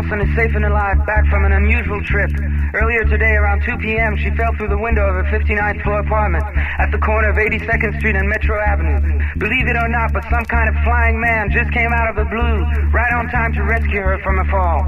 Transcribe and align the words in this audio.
Carlson 0.00 0.24
is 0.26 0.34
safe 0.34 0.56
and 0.56 0.64
alive, 0.64 0.96
back 1.04 1.26
from 1.28 1.44
an 1.44 1.52
unusual 1.52 2.00
trip. 2.04 2.32
Earlier 2.72 3.04
today, 3.04 3.36
around 3.36 3.60
2 3.68 3.76
p.m., 3.84 4.16
she 4.16 4.32
fell 4.32 4.48
through 4.56 4.72
the 4.72 4.80
window 4.80 5.04
of 5.04 5.12
her 5.12 5.28
59th 5.28 5.82
floor 5.82 6.00
apartment 6.00 6.42
at 6.80 6.88
the 6.90 6.96
corner 7.04 7.28
of 7.28 7.36
82nd 7.36 7.98
Street 7.98 8.16
and 8.16 8.26
Metro 8.26 8.56
Avenue. 8.64 8.96
Believe 9.36 9.68
it 9.68 9.76
or 9.76 9.88
not, 9.92 10.14
but 10.14 10.24
some 10.32 10.44
kind 10.48 10.72
of 10.72 10.74
flying 10.88 11.20
man 11.20 11.50
just 11.52 11.70
came 11.76 11.92
out 11.92 12.08
of 12.08 12.16
the 12.16 12.24
blue, 12.32 12.64
right 12.96 13.12
on 13.12 13.28
time 13.28 13.52
to 13.52 13.60
rescue 13.60 14.00
her 14.00 14.16
from 14.24 14.38
a 14.40 14.44
fall. 14.48 14.80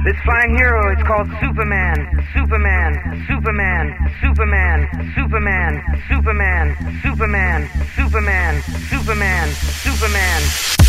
This 0.00 0.16
flying 0.24 0.56
hero 0.56 0.80
is 0.96 1.02
called 1.04 1.28
Superman, 1.36 2.08
Superman, 2.32 2.96
Superman, 3.28 4.08
Superman, 4.16 4.80
Superman, 5.12 5.68
Superman, 6.08 6.72
Superman, 7.04 7.68
Superman, 7.92 8.62
Superman, 8.88 9.52
Superman. 9.84 10.81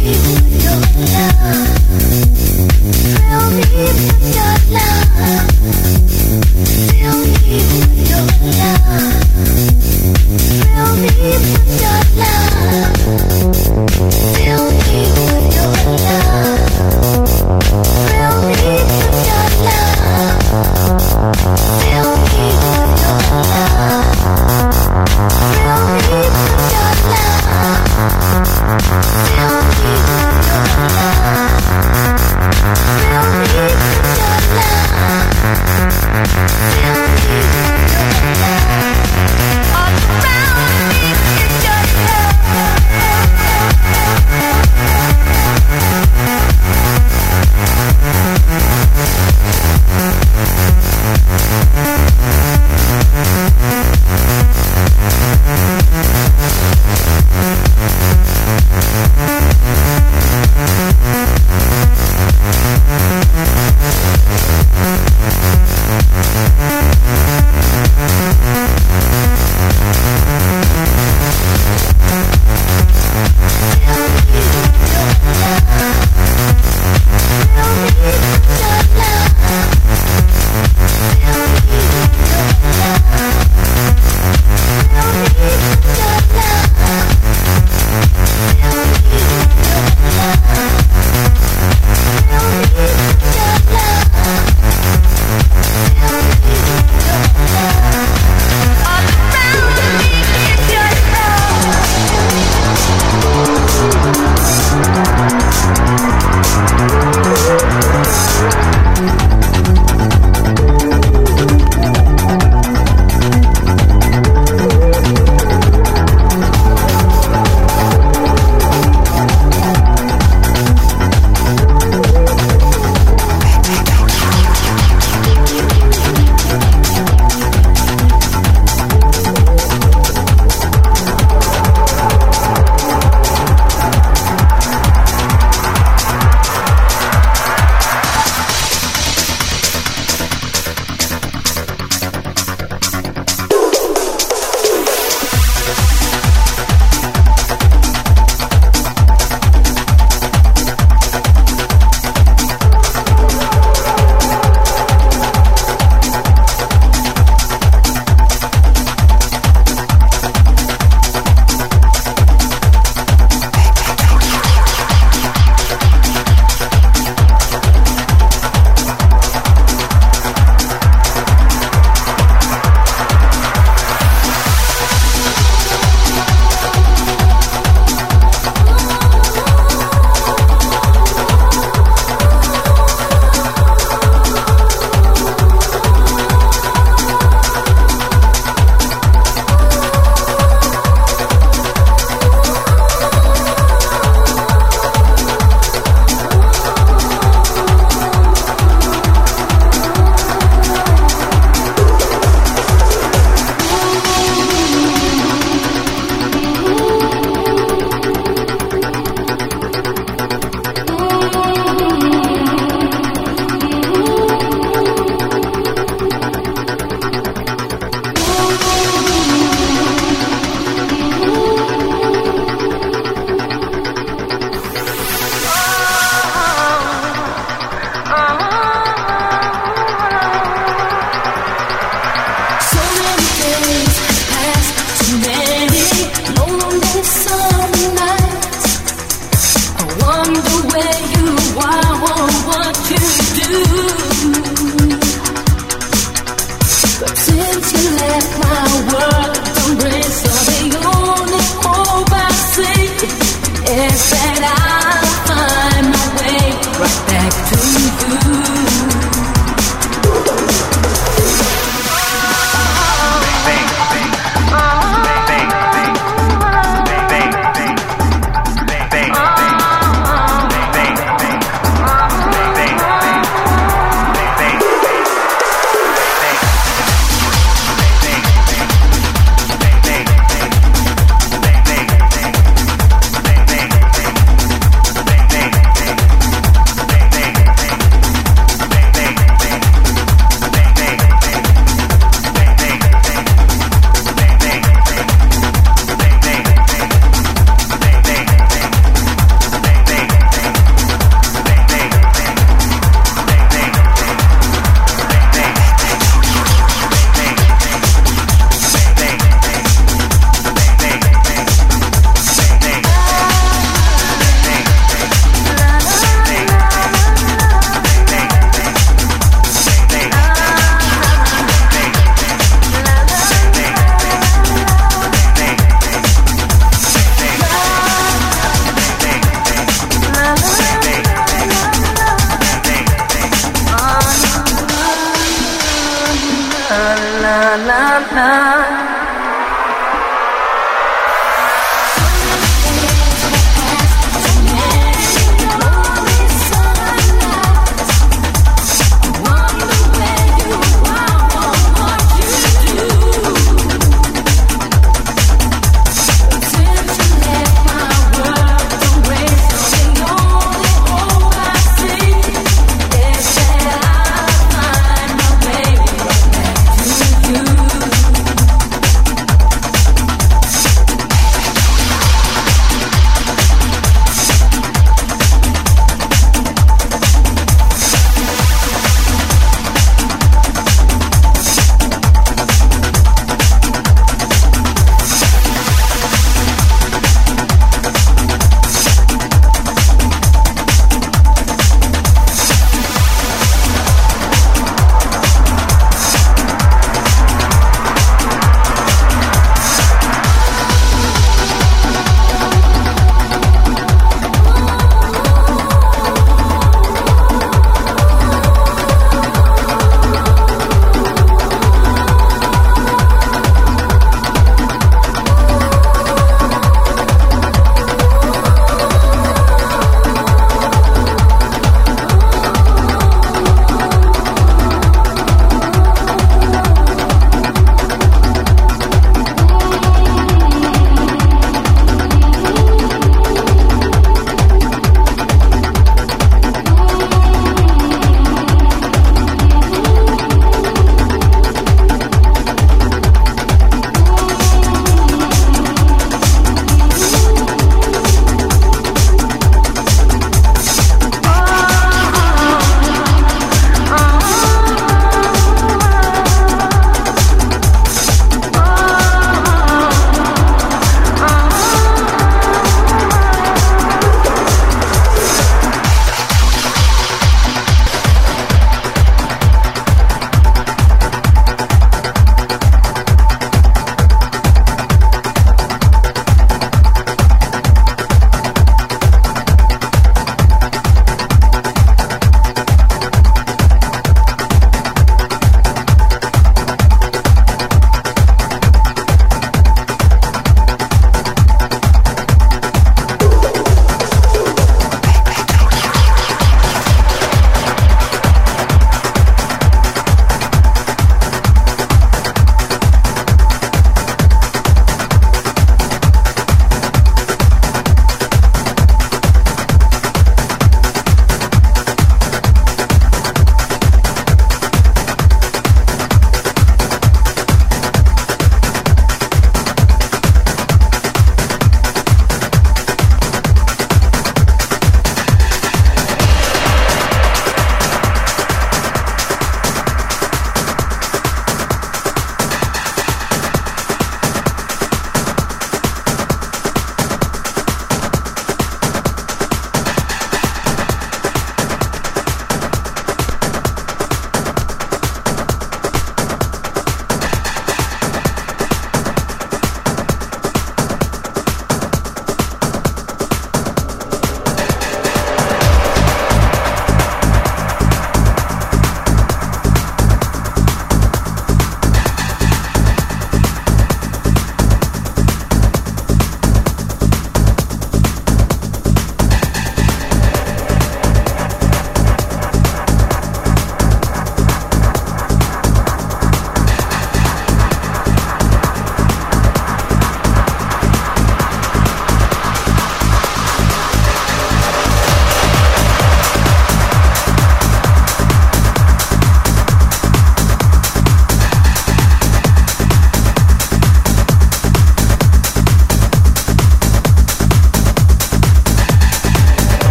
Fill 0.00 0.08
me 0.08 0.32
with 0.32 0.64
your 0.64 0.80
love. 0.80 1.68
Fill 3.20 3.50
me 3.50 3.64
with 3.76 4.34
your 4.34 4.49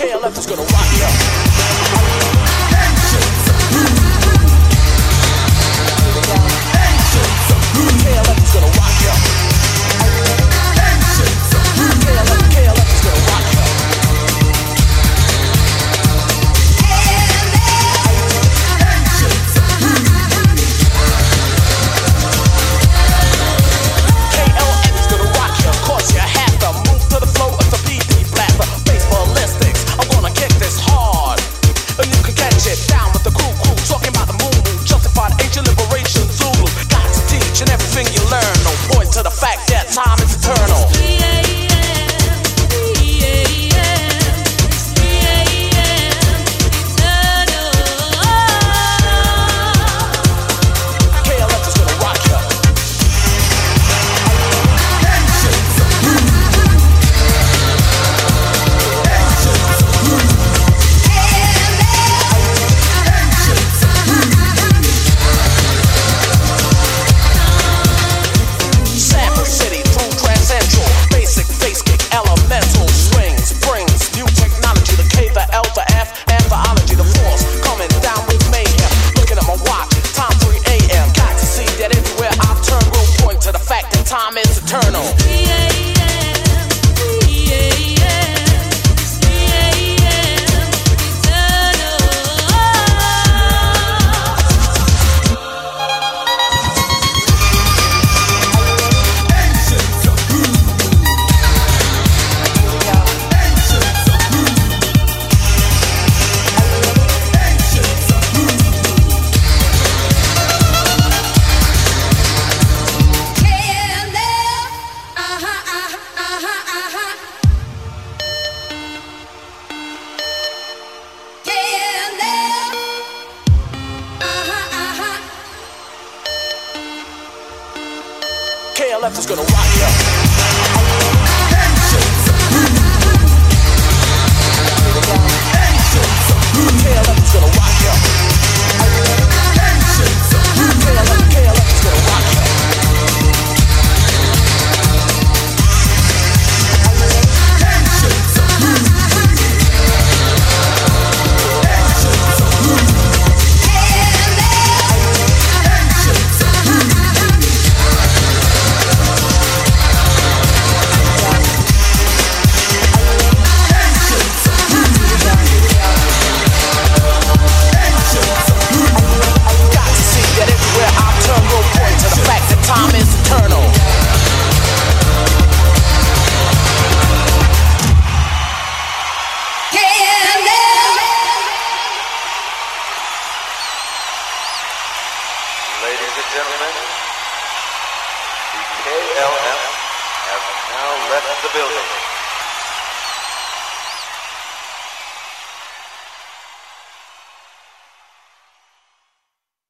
KLF 0.00 0.38
is 0.38 0.46
gonna 0.46 0.62
rock 0.62 0.88
you 0.96 1.04
up. 1.04 1.12
KLF 8.00 8.42
is 8.42 8.52
gonna 8.54 8.66
rock 8.78 9.02
you 9.02 9.39